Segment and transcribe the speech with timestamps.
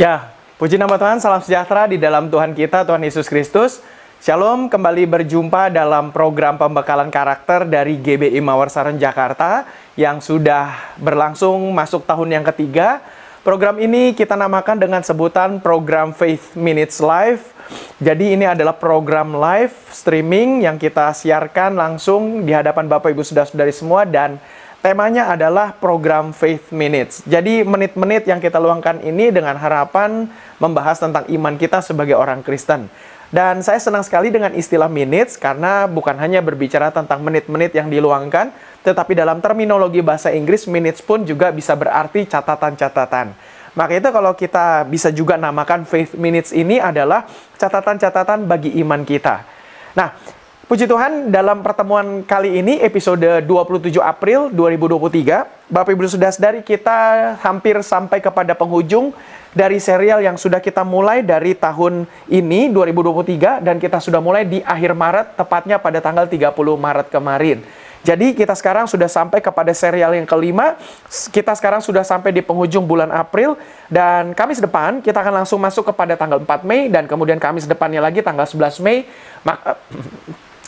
[0.00, 3.84] Ya, puji nama Tuhan, salam sejahtera di dalam Tuhan kita, Tuhan Yesus Kristus.
[4.24, 11.68] Shalom, kembali berjumpa dalam program pembekalan karakter dari GBI Mawar Saran Jakarta yang sudah berlangsung
[11.76, 13.04] masuk tahun yang ketiga.
[13.44, 17.52] Program ini kita namakan dengan sebutan program Faith Minutes Live.
[18.00, 23.76] Jadi ini adalah program live streaming yang kita siarkan langsung di hadapan Bapak Ibu Saudara-saudari
[23.76, 24.40] semua dan
[24.82, 27.22] temanya adalah program Faith Minutes.
[27.24, 30.26] Jadi menit-menit yang kita luangkan ini dengan harapan
[30.58, 32.90] membahas tentang iman kita sebagai orang Kristen.
[33.32, 38.52] Dan saya senang sekali dengan istilah minutes karena bukan hanya berbicara tentang menit-menit yang diluangkan,
[38.84, 43.32] tetapi dalam terminologi bahasa Inggris minutes pun juga bisa berarti catatan-catatan.
[43.72, 47.24] Maka itu kalau kita bisa juga namakan faith minutes ini adalah
[47.56, 49.48] catatan-catatan bagi iman kita.
[49.96, 50.12] Nah,
[50.62, 57.34] Puji Tuhan, dalam pertemuan kali ini, episode 27 April 2023, Bapak Ibu Sudah dari kita
[57.42, 59.10] hampir sampai kepada penghujung
[59.50, 64.62] dari serial yang sudah kita mulai dari tahun ini, 2023, dan kita sudah mulai di
[64.62, 67.58] akhir Maret, tepatnya pada tanggal 30 Maret kemarin.
[68.06, 70.78] Jadi kita sekarang sudah sampai kepada serial yang kelima,
[71.34, 73.58] kita sekarang sudah sampai di penghujung bulan April,
[73.90, 77.98] dan Kamis depan kita akan langsung masuk kepada tanggal 4 Mei, dan kemudian Kamis depannya
[77.98, 79.10] lagi tanggal 11 Mei,
[79.42, 79.74] maka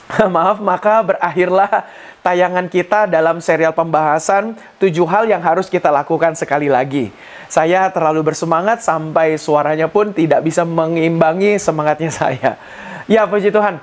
[0.35, 1.89] maaf, maka berakhirlah
[2.21, 7.09] tayangan kita dalam serial pembahasan tujuh hal yang harus kita lakukan sekali lagi.
[7.49, 12.51] Saya terlalu bersemangat sampai suaranya pun tidak bisa mengimbangi semangatnya saya.
[13.09, 13.81] Ya, puji Tuhan.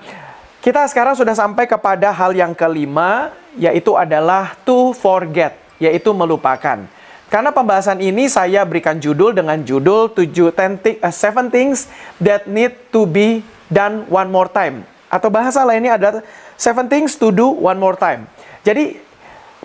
[0.62, 6.86] Kita sekarang sudah sampai kepada hal yang kelima, yaitu adalah to forget, yaitu melupakan.
[7.34, 11.90] Karena pembahasan ini saya berikan judul dengan judul 7 uh, seven things
[12.22, 16.24] that need to be done one more time atau bahasa lainnya adalah
[16.56, 18.24] seven things to do one more time.
[18.64, 18.96] Jadi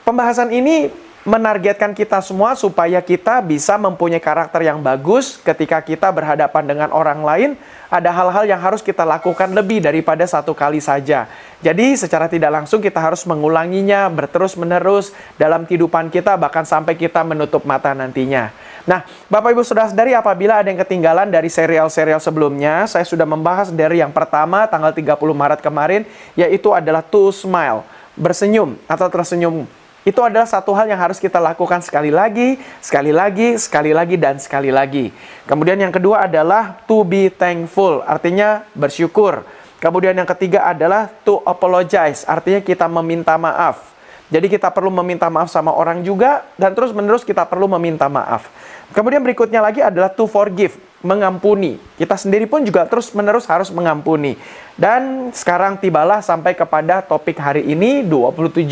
[0.03, 0.91] pembahasan ini
[1.27, 7.23] menargetkan kita semua supaya kita bisa mempunyai karakter yang bagus ketika kita berhadapan dengan orang
[7.23, 7.51] lain.
[7.91, 11.27] Ada hal-hal yang harus kita lakukan lebih daripada satu kali saja.
[11.63, 17.63] Jadi secara tidak langsung kita harus mengulanginya berterus-menerus dalam kehidupan kita bahkan sampai kita menutup
[17.67, 18.51] mata nantinya.
[18.87, 23.75] Nah, Bapak Ibu Saudara dari apabila ada yang ketinggalan dari serial-serial sebelumnya, saya sudah membahas
[23.75, 26.07] dari yang pertama tanggal 30 Maret kemarin,
[26.39, 27.83] yaitu adalah to smile,
[28.15, 29.67] bersenyum atau tersenyum.
[30.07, 34.39] Itu adalah satu hal yang harus kita lakukan sekali lagi, sekali lagi, sekali lagi, dan
[34.39, 35.11] sekali lagi.
[35.51, 39.43] Kemudian yang kedua adalah to be thankful, artinya bersyukur.
[39.83, 43.96] Kemudian yang ketiga adalah to apologize, artinya kita meminta maaf.
[44.27, 48.51] Jadi kita perlu meminta maaf sama orang juga, dan terus-menerus kita perlu meminta maaf.
[48.91, 51.79] Kemudian berikutnya lagi adalah to forgive, mengampuni.
[51.95, 54.35] Kita sendiri pun juga terus-menerus harus mengampuni.
[54.75, 58.67] Dan sekarang tibalah sampai kepada topik hari ini 27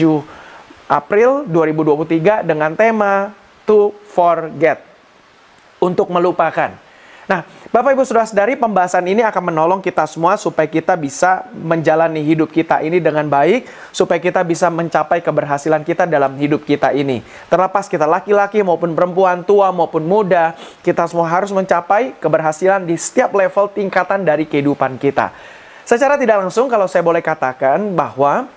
[0.90, 3.30] April 2023 dengan tema
[3.62, 4.82] to forget.
[5.78, 6.74] Untuk melupakan.
[7.24, 7.40] Nah,
[7.72, 12.52] Bapak Ibu Saudara dari pembahasan ini akan menolong kita semua supaya kita bisa menjalani hidup
[12.52, 17.24] kita ini dengan baik, supaya kita bisa mencapai keberhasilan kita dalam hidup kita ini.
[17.48, 20.52] Terlepas kita laki-laki maupun perempuan, tua maupun muda,
[20.84, 25.32] kita semua harus mencapai keberhasilan di setiap level tingkatan dari kehidupan kita.
[25.88, 28.48] Secara tidak langsung kalau saya boleh katakan bahwa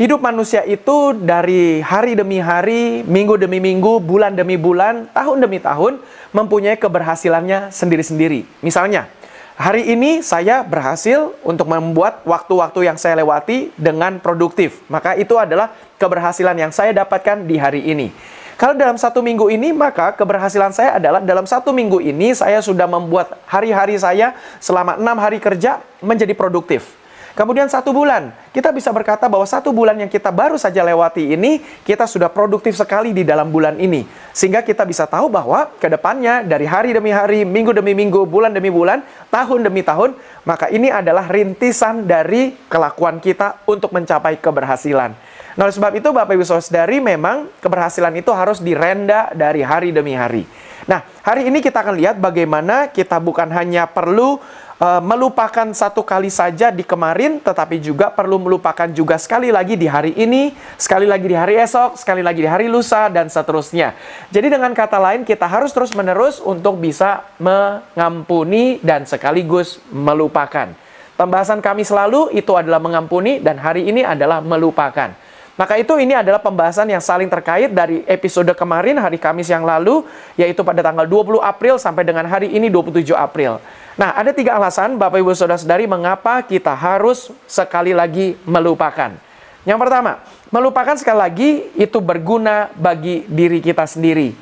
[0.00, 5.60] Hidup manusia itu dari hari demi hari, minggu demi minggu, bulan demi bulan, tahun demi
[5.60, 6.00] tahun
[6.32, 8.48] mempunyai keberhasilannya sendiri-sendiri.
[8.64, 9.12] Misalnya,
[9.60, 14.80] hari ini saya berhasil untuk membuat waktu-waktu yang saya lewati dengan produktif.
[14.88, 15.68] Maka itu adalah
[16.00, 18.08] keberhasilan yang saya dapatkan di hari ini.
[18.56, 22.88] Kalau dalam satu minggu ini, maka keberhasilan saya adalah dalam satu minggu ini saya sudah
[22.88, 24.32] membuat hari-hari saya
[24.64, 26.99] selama enam hari kerja menjadi produktif.
[27.40, 31.64] Kemudian satu bulan, kita bisa berkata bahwa satu bulan yang kita baru saja lewati ini,
[31.88, 34.04] kita sudah produktif sekali di dalam bulan ini.
[34.36, 38.52] Sehingga kita bisa tahu bahwa ke depannya dari hari demi hari, minggu demi minggu, bulan
[38.52, 39.00] demi bulan,
[39.32, 45.16] tahun demi tahun, maka ini adalah rintisan dari kelakuan kita untuk mencapai keberhasilan.
[45.56, 50.12] Nah, oleh sebab itu Bapak Ibu Saudari memang keberhasilan itu harus direnda dari hari demi
[50.12, 50.44] hari.
[50.84, 54.36] Nah, hari ini kita akan lihat bagaimana kita bukan hanya perlu
[54.80, 59.86] uh, melupakan satu kali saja di kemarin, tetapi juga perlu melupakan juga sekali lagi di
[59.86, 63.94] hari ini, sekali lagi di hari esok, sekali lagi di hari lusa, dan seterusnya.
[64.32, 70.72] Jadi dengan kata lain, kita harus terus-menerus untuk bisa mengampuni dan sekaligus melupakan.
[71.20, 75.12] Pembahasan kami selalu itu adalah mengampuni dan hari ini adalah melupakan.
[75.60, 80.08] Maka itu ini adalah pembahasan yang saling terkait dari episode kemarin hari Kamis yang lalu
[80.32, 83.60] yaitu pada tanggal 20 April sampai dengan hari ini 27 April.
[84.00, 89.12] Nah, ada tiga alasan Bapak Ibu Saudara-saudari mengapa kita harus sekali lagi melupakan.
[89.68, 94.32] Yang pertama, melupakan sekali lagi itu berguna bagi diri kita sendiri.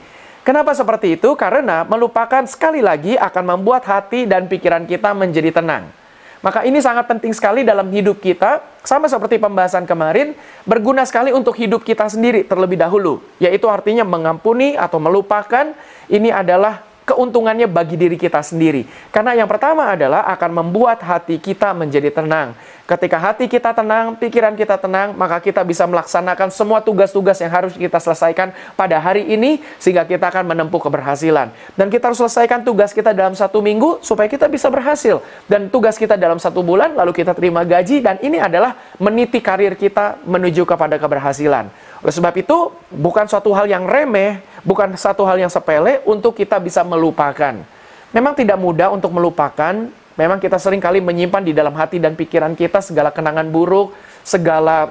[0.47, 1.35] Kenapa seperti itu?
[1.35, 5.98] Karena melupakan sekali lagi akan membuat hati dan pikiran kita menjadi tenang.
[6.40, 10.32] Maka ini sangat penting sekali dalam hidup kita, sama seperti pembahasan kemarin,
[10.64, 15.76] berguna sekali untuk hidup kita sendiri terlebih dahulu, yaitu artinya mengampuni atau melupakan
[16.08, 18.84] ini adalah keuntungannya bagi diri kita sendiri.
[19.08, 22.52] Karena yang pertama adalah akan membuat hati kita menjadi tenang.
[22.88, 27.76] Ketika hati kita tenang, pikiran kita tenang, maka kita bisa melaksanakan semua tugas-tugas yang harus
[27.76, 28.49] kita selesaikan
[28.81, 31.52] pada hari ini, sehingga kita akan menempuh keberhasilan.
[31.76, 35.20] Dan kita harus selesaikan tugas kita dalam satu minggu, supaya kita bisa berhasil.
[35.44, 39.76] Dan tugas kita dalam satu bulan, lalu kita terima gaji, dan ini adalah meniti karir
[39.76, 41.69] kita menuju kepada keberhasilan.
[42.00, 46.56] Oleh sebab itu, bukan suatu hal yang remeh, bukan satu hal yang sepele untuk kita
[46.56, 47.62] bisa melupakan.
[48.11, 49.87] Memang tidak mudah untuk melupakan,
[50.19, 53.95] memang kita sering kali menyimpan di dalam hati dan pikiran kita segala kenangan buruk,
[54.27, 54.91] segala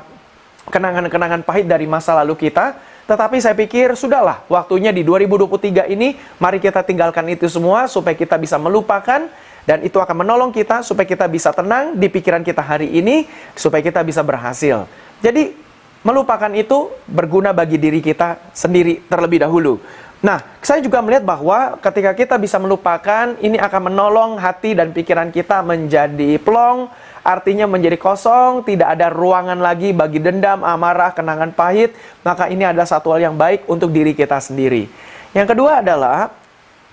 [0.71, 6.59] kenangan-kenangan pahit dari masa lalu kita, tetapi saya pikir sudahlah, waktunya di 2023 ini, mari
[6.59, 9.31] kita tinggalkan itu semua supaya kita bisa melupakan
[9.63, 13.23] dan itu akan menolong kita supaya kita bisa tenang di pikiran kita hari ini,
[13.55, 14.87] supaya kita bisa berhasil.
[15.23, 15.55] Jadi
[16.03, 19.79] melupakan itu berguna bagi diri kita sendiri terlebih dahulu.
[20.17, 25.29] Nah, saya juga melihat bahwa ketika kita bisa melupakan, ini akan menolong hati dan pikiran
[25.29, 26.89] kita menjadi plong,
[27.21, 31.93] artinya menjadi kosong, tidak ada ruangan lagi bagi dendam, amarah, kenangan pahit,
[32.25, 34.89] maka ini adalah satu hal yang baik untuk diri kita sendiri.
[35.37, 36.33] Yang kedua adalah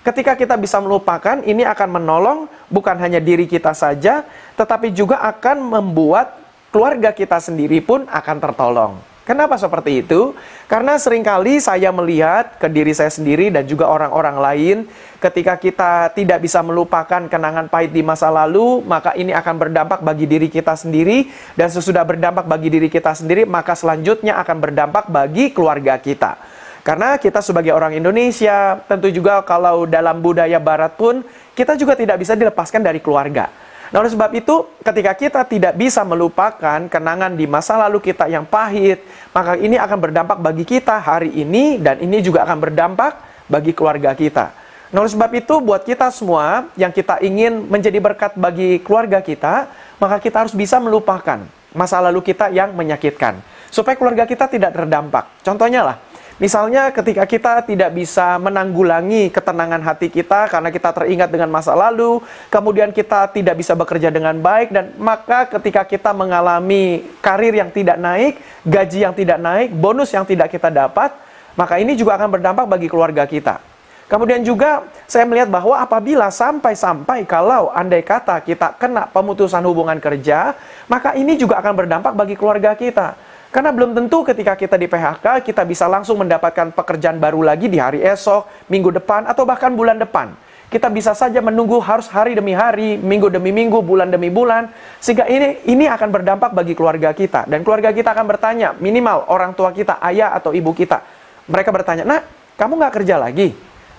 [0.05, 2.39] ketika kita bisa melupakan, ini akan menolong
[2.69, 4.21] bukan hanya diri kita saja,
[4.53, 6.37] tetapi juga akan membuat
[6.69, 9.14] keluarga kita sendiri pun akan tertolong.
[9.25, 10.37] Kenapa seperti itu?
[10.69, 14.77] Karena sering kali saya melihat ke diri saya sendiri dan juga orang-orang lain,
[15.17, 20.29] ketika kita tidak bisa melupakan kenangan pahit di masa lalu, maka ini akan berdampak bagi
[20.29, 21.25] diri kita sendiri,
[21.57, 26.37] dan sesudah berdampak bagi diri kita sendiri, maka selanjutnya akan berdampak bagi keluarga kita.
[26.85, 31.25] Karena kita sebagai orang Indonesia, tentu juga kalau dalam budaya Barat pun,
[31.57, 33.49] kita juga tidak bisa dilepaskan dari keluarga.
[33.95, 38.43] Nah, oleh sebab itu, ketika kita tidak bisa melupakan kenangan di masa lalu kita yang
[38.43, 38.99] pahit,
[39.31, 43.15] maka ini akan berdampak bagi kita hari ini, dan ini juga akan berdampak
[43.47, 44.51] bagi keluarga kita.
[44.91, 49.71] Nah, oleh sebab itu, buat kita semua yang kita ingin menjadi berkat bagi keluarga kita,
[49.95, 53.39] maka kita harus bisa melupakan masa lalu kita yang menyakitkan,
[53.71, 55.39] supaya keluarga kita tidak terdampak.
[55.39, 56.03] Contohnya lah,
[56.35, 62.19] Misalnya ketika kita tidak bisa menanggulangi ketenangan hati kita karena kita teringat dengan masa lalu,
[62.51, 67.95] kemudian kita tidak bisa bekerja dengan baik dan maka ketika kita mengalami karir yang tidak
[67.95, 68.35] naik,
[68.67, 71.15] gaji yang tidak naik, bonus yang tidak kita dapat,
[71.55, 73.63] maka ini juga akan berdampak bagi keluarga kita.
[74.11, 80.51] Kemudian juga saya melihat bahwa apabila sampai-sampai kalau andai kata kita kena pemutusan hubungan kerja,
[80.91, 83.15] maka ini juga akan berdampak bagi keluarga kita.
[83.55, 87.79] Karena belum tentu ketika kita di PHK, kita bisa langsung mendapatkan pekerjaan baru lagi di
[87.79, 90.35] hari esok, minggu depan, atau bahkan bulan depan.
[90.67, 94.67] Kita bisa saja menunggu harus hari demi hari, minggu demi minggu, bulan demi bulan.
[94.99, 97.47] Sehingga ini ini akan berdampak bagi keluarga kita.
[97.47, 100.99] Dan keluarga kita akan bertanya, minimal orang tua kita, ayah atau ibu kita.
[101.47, 102.19] Mereka bertanya, nah
[102.59, 103.55] kamu nggak kerja lagi?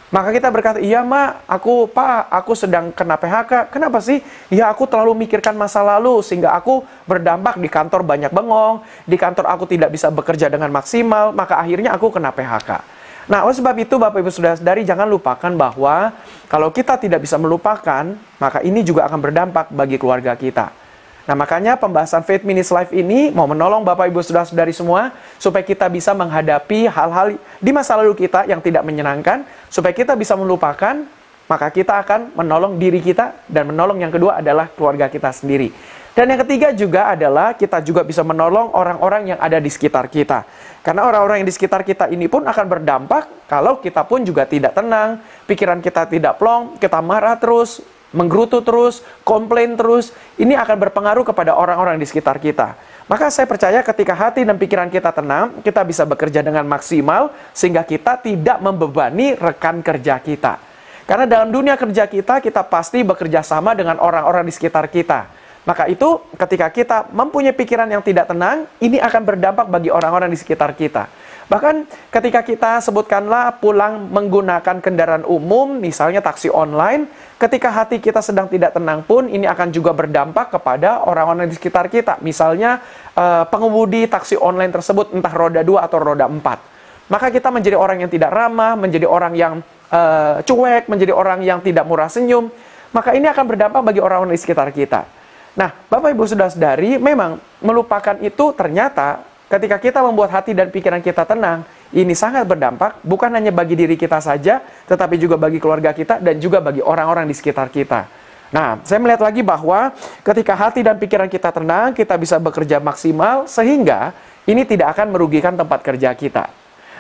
[0.07, 3.75] Maka kita berkata, iya ma, aku pak, aku sedang kena PHK.
[3.75, 4.23] Kenapa sih?
[4.55, 9.51] Ya aku terlalu mikirkan masa lalu sehingga aku berdampak di kantor banyak bengong, di kantor
[9.51, 12.97] aku tidak bisa bekerja dengan maksimal, maka akhirnya aku kena PHK.
[13.27, 16.15] Nah, oleh sebab itu Bapak Ibu Saudara sadari jangan lupakan bahwa
[16.47, 20.86] kalau kita tidak bisa melupakan, maka ini juga akan berdampak bagi keluarga kita.
[21.27, 25.11] Nah, makanya pembahasan Faith Minutes Life ini mau menolong Bapak Ibu Saudara-saudari semua
[25.43, 30.39] supaya kita bisa menghadapi hal-hal di masa lalu kita yang tidak menyenangkan, supaya kita bisa
[30.39, 31.03] melupakan,
[31.51, 35.75] maka kita akan menolong diri kita dan menolong yang kedua adalah keluarga kita sendiri.
[36.15, 40.47] Dan yang ketiga juga adalah kita juga bisa menolong orang-orang yang ada di sekitar kita.
[40.81, 44.79] Karena orang-orang yang di sekitar kita ini pun akan berdampak kalau kita pun juga tidak
[44.79, 51.27] tenang, pikiran kita tidak plong, kita marah terus, menggerutu terus, komplain terus, ini akan berpengaruh
[51.27, 52.79] kepada orang-orang di sekitar kita.
[53.07, 57.87] Maka saya percaya ketika hati dan pikiran kita tenang, kita bisa bekerja dengan maksimal sehingga
[57.87, 60.59] kita tidak membebani rekan kerja kita.
[61.07, 65.31] Karena dalam dunia kerja kita, kita pasti bekerja sama dengan orang-orang di sekitar kita.
[65.63, 70.39] Maka itu ketika kita mempunyai pikiran yang tidak tenang, ini akan berdampak bagi orang-orang di
[70.39, 71.07] sekitar kita.
[71.47, 77.07] Bahkan ketika kita sebutkanlah pulang menggunakan kendaraan umum, misalnya taksi online,
[77.39, 81.87] ketika hati kita sedang tidak tenang pun ini akan juga berdampak kepada orang-orang di sekitar
[81.87, 82.19] kita.
[82.19, 82.83] Misalnya
[83.15, 87.15] uh, pengemudi taksi online tersebut entah roda 2 atau roda 4.
[87.15, 89.63] Maka kita menjadi orang yang tidak ramah, menjadi orang yang
[89.95, 92.51] uh, cuek, menjadi orang yang tidak murah senyum.
[92.91, 95.07] Maka ini akan berdampak bagi orang-orang di sekitar kita.
[95.55, 101.03] Nah, Bapak Ibu sudah sadari, memang melupakan itu ternyata ketika kita membuat hati dan pikiran
[101.03, 101.63] kita tenang,
[101.95, 106.39] ini sangat berdampak bukan hanya bagi diri kita saja, tetapi juga bagi keluarga kita dan
[106.43, 108.07] juga bagi orang-orang di sekitar kita.
[108.55, 109.91] Nah, saya melihat lagi bahwa
[110.23, 114.15] ketika hati dan pikiran kita tenang, kita bisa bekerja maksimal sehingga
[114.47, 116.47] ini tidak akan merugikan tempat kerja kita.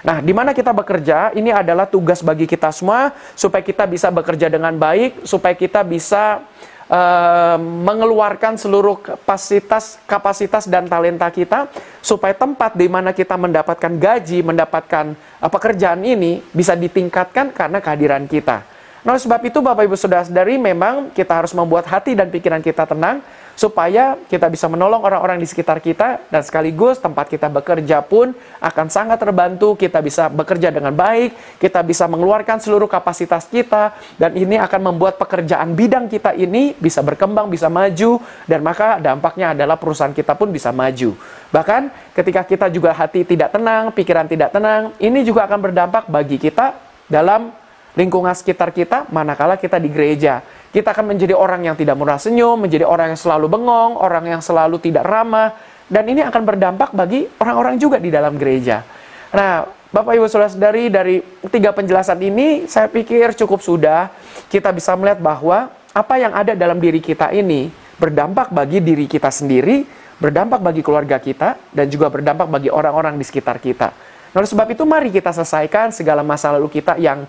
[0.07, 4.47] Nah, di mana kita bekerja, ini adalah tugas bagi kita semua supaya kita bisa bekerja
[4.47, 6.43] dengan baik, supaya kita bisa
[6.91, 11.71] uh, mengeluarkan seluruh kapasitas kapasitas dan talenta kita
[12.03, 18.25] supaya tempat di mana kita mendapatkan gaji, mendapatkan uh, pekerjaan ini bisa ditingkatkan karena kehadiran
[18.27, 18.63] kita.
[19.07, 23.23] Nah, sebab itu Bapak Ibu Saudara-saudari memang kita harus membuat hati dan pikiran kita tenang
[23.57, 28.87] supaya kita bisa menolong orang-orang di sekitar kita dan sekaligus tempat kita bekerja pun akan
[28.93, 34.61] sangat terbantu, kita bisa bekerja dengan baik, kita bisa mengeluarkan seluruh kapasitas kita dan ini
[34.61, 40.13] akan membuat pekerjaan bidang kita ini bisa berkembang, bisa maju dan maka dampaknya adalah perusahaan
[40.13, 41.17] kita pun bisa maju.
[41.49, 46.37] Bahkan ketika kita juga hati tidak tenang, pikiran tidak tenang, ini juga akan berdampak bagi
[46.37, 46.77] kita
[47.09, 47.49] dalam
[47.97, 50.45] lingkungan sekitar kita manakala kita di gereja.
[50.77, 54.45] Kita akan menjadi orang yang tidak murah senyum, menjadi orang yang selalu bengong, orang yang
[54.45, 55.57] selalu tidak ramah,
[55.89, 58.85] dan ini akan berdampak bagi orang-orang juga di dalam gereja.
[59.33, 64.13] Nah, Bapak Ibu Saudara-saudari dari tiga penjelasan ini saya pikir cukup sudah
[64.53, 69.33] kita bisa melihat bahwa apa yang ada dalam diri kita ini berdampak bagi diri kita
[69.33, 69.89] sendiri,
[70.21, 73.97] berdampak bagi keluarga kita, dan juga berdampak bagi orang-orang di sekitar kita.
[74.37, 77.25] Nah, oleh sebab itu mari kita selesaikan segala masa lalu kita yang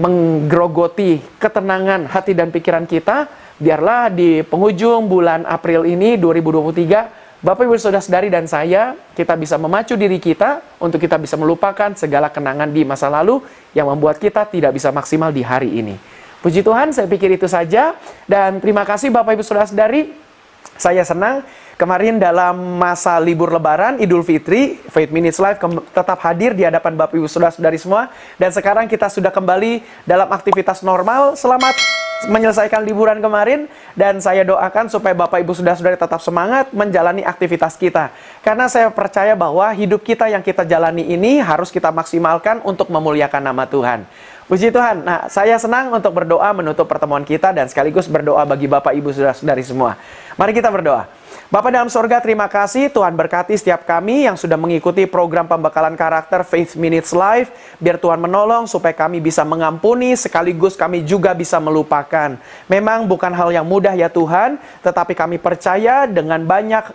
[0.00, 3.28] menggerogoti ketenangan hati dan pikiran kita,
[3.60, 9.96] biarlah di penghujung bulan April ini 2023, Bapak Ibu Saudara-saudari dan saya, kita bisa memacu
[9.96, 13.40] diri kita untuk kita bisa melupakan segala kenangan di masa lalu
[13.76, 15.96] yang membuat kita tidak bisa maksimal di hari ini.
[16.40, 17.92] Puji Tuhan, saya pikir itu saja.
[18.24, 20.29] Dan terima kasih Bapak Ibu Saudara-saudari.
[20.80, 21.44] Saya senang
[21.80, 25.56] Kemarin dalam masa libur lebaran Idul Fitri, Faith Minutes Live
[25.96, 28.12] tetap hadir di hadapan Bapak Ibu Saudara-saudari semua.
[28.36, 31.40] Dan sekarang kita sudah kembali dalam aktivitas normal.
[31.40, 31.72] Selamat
[32.28, 33.64] menyelesaikan liburan kemarin
[33.96, 38.12] dan saya doakan supaya Bapak Ibu Saudara-saudari tetap semangat menjalani aktivitas kita.
[38.44, 43.40] Karena saya percaya bahwa hidup kita yang kita jalani ini harus kita maksimalkan untuk memuliakan
[43.40, 44.04] nama Tuhan.
[44.50, 45.06] Puji Tuhan.
[45.06, 49.62] Nah, saya senang untuk berdoa menutup pertemuan kita dan sekaligus berdoa bagi Bapak Ibu Saudara-saudari
[49.62, 49.94] semua.
[50.34, 51.06] Mari kita berdoa.
[51.54, 56.42] Bapak dalam sorga, terima kasih Tuhan berkati setiap kami yang sudah mengikuti program pembekalan karakter
[56.42, 57.54] Faith Minutes Live.
[57.78, 62.34] Biar Tuhan menolong supaya kami bisa mengampuni sekaligus kami juga bisa melupakan.
[62.66, 66.90] Memang bukan hal yang mudah ya Tuhan, tetapi kami percaya dengan banyak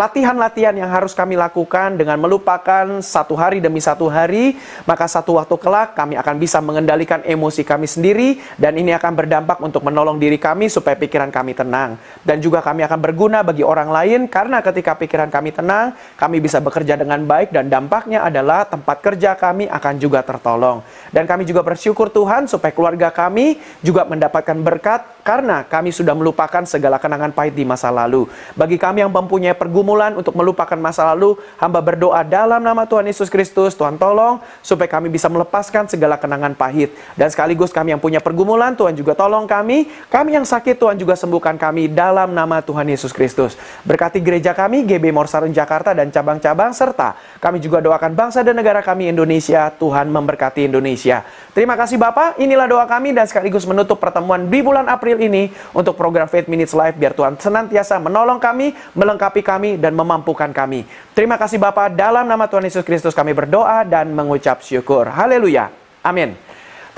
[0.00, 4.56] latihan-latihan yang harus kami lakukan dengan melupakan satu hari demi satu hari,
[4.88, 9.60] maka satu waktu kelak kami akan bisa mengendalikan emosi kami sendiri dan ini akan berdampak
[9.60, 12.00] untuk menolong diri kami supaya pikiran kami tenang.
[12.24, 16.64] Dan juga kami akan berguna bagi orang lain karena ketika pikiran kami tenang, kami bisa
[16.64, 20.80] bekerja dengan baik dan dampaknya adalah tempat kerja kami akan juga tertolong.
[21.12, 26.64] Dan kami juga bersyukur Tuhan supaya keluarga kami juga mendapatkan berkat karena kami sudah melupakan
[26.64, 28.24] segala kenangan pahit di masa lalu.
[28.56, 33.10] Bagi kami yang mempunyai pergumulan pergumulan, untuk melupakan masa lalu, hamba berdoa dalam nama Tuhan
[33.10, 36.94] Yesus Kristus, Tuhan tolong supaya kami bisa melepaskan segala kenangan pahit.
[37.18, 39.90] Dan sekaligus kami yang punya pergumulan, Tuhan juga tolong kami.
[40.06, 43.58] Kami yang sakit, Tuhan juga sembuhkan kami dalam nama Tuhan Yesus Kristus.
[43.82, 48.86] Berkati gereja kami, GB Morsarun Jakarta dan cabang-cabang, serta kami juga doakan bangsa dan negara
[48.86, 51.26] kami Indonesia, Tuhan memberkati Indonesia.
[51.50, 55.98] Terima kasih Bapak, inilah doa kami dan sekaligus menutup pertemuan di bulan April ini untuk
[55.98, 60.88] program Faith Minutes Live, biar Tuhan senantiasa menolong kami, melengkapi kami, dan memampukan kami.
[61.14, 65.06] Terima kasih Bapak, dalam nama Tuhan Yesus Kristus kami berdoa dan mengucap syukur.
[65.06, 65.70] Haleluya.
[66.00, 66.49] Amin.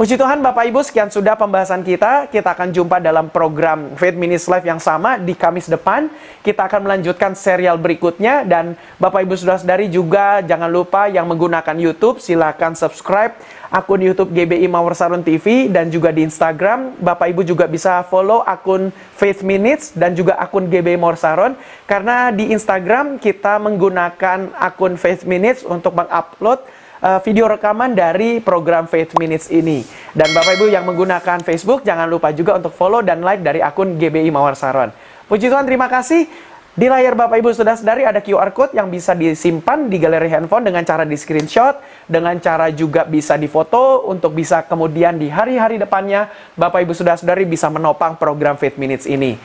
[0.03, 2.27] Puji Tuhan Bapak Ibu, sekian sudah pembahasan kita.
[2.27, 6.11] Kita akan jumpa dalam program Faith Minutes Live yang sama di Kamis depan.
[6.43, 12.19] Kita akan melanjutkan serial berikutnya dan Bapak Ibu Saudara-saudari juga jangan lupa yang menggunakan YouTube
[12.19, 13.31] silakan subscribe
[13.71, 16.99] akun YouTube GBI Mawar Sarun TV dan juga di Instagram.
[16.99, 21.55] Bapak Ibu juga bisa follow akun Faith Minutes dan juga akun GBI Mawar Sarun
[21.87, 28.87] karena di Instagram kita menggunakan akun Faith Minutes untuk mengupload uh, video rekaman dari program
[28.87, 29.83] Faith Minutes ini.
[30.15, 33.99] Dan Bapak Ibu yang menggunakan Facebook, jangan lupa juga untuk follow dan like dari akun
[33.99, 34.95] GBI Mawar Saron.
[35.27, 36.31] Puji Tuhan, terima kasih.
[36.73, 40.65] Di layar Bapak Ibu sudah sadari ada QR Code yang bisa disimpan di galeri handphone
[40.65, 41.77] dengan cara di screenshot,
[42.09, 47.45] dengan cara juga bisa difoto untuk bisa kemudian di hari-hari depannya Bapak Ibu sudah sadari
[47.45, 49.37] bisa menopang program Faith Minutes ini.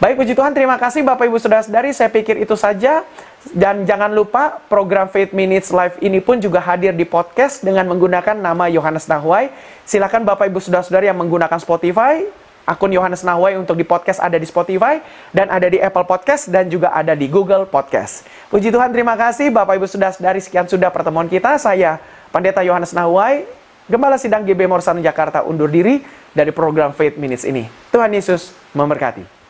[0.00, 1.92] Baik, puji Tuhan, terima kasih Bapak Ibu sudah sadari.
[1.92, 3.04] Saya pikir itu saja.
[3.50, 8.38] Dan jangan lupa program Faith Minutes Live ini pun juga hadir di podcast dengan menggunakan
[8.38, 9.50] nama Yohanes Nahwai.
[9.82, 12.22] Silakan Bapak Ibu Saudara-saudari yang menggunakan Spotify,
[12.62, 15.02] akun Yohanes Nahwai untuk di podcast ada di Spotify
[15.34, 18.22] dan ada di Apple Podcast dan juga ada di Google Podcast.
[18.46, 21.58] Puji Tuhan, terima kasih Bapak Ibu Saudara-saudari sekian sudah pertemuan kita.
[21.58, 21.98] Saya
[22.30, 23.42] Pendeta Yohanes Nahuai,
[23.90, 25.98] Gembala Sidang GB Morsano Jakarta undur diri
[26.30, 27.66] dari program Faith Minutes ini.
[27.90, 29.41] Tuhan Yesus memberkati.